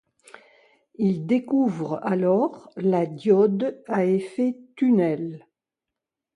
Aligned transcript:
Il 0.97 1.27
découvre 1.27 1.99
alors 2.01 2.71
la 2.75 3.05
diode 3.05 3.83
à 3.87 4.03
effet 4.03 4.57
tunnel. 4.75 5.45